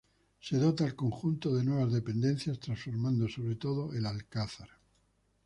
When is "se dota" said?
0.39-0.83